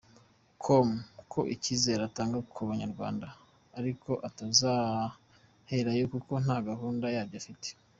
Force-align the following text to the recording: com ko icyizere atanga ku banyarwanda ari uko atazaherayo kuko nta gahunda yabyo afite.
com 0.63 0.87
ko 1.31 1.39
icyizere 1.55 2.01
atanga 2.09 2.37
ku 2.53 2.59
banyarwanda 2.69 3.27
ari 3.77 3.89
uko 3.95 4.11
atazaherayo 4.27 6.05
kuko 6.13 6.31
nta 6.45 6.57
gahunda 6.69 7.07
yabyo 7.17 7.37
afite. 7.41 7.67